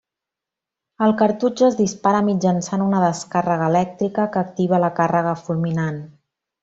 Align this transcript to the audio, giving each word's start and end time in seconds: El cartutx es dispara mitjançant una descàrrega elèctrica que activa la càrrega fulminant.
El 1.07 1.11
cartutx 1.19 1.65
es 1.67 1.77
dispara 1.81 2.23
mitjançant 2.29 2.85
una 2.85 3.03
descàrrega 3.05 3.69
elèctrica 3.75 4.27
que 4.37 4.43
activa 4.43 4.81
la 4.85 4.91
càrrega 5.03 5.37
fulminant. 5.45 6.03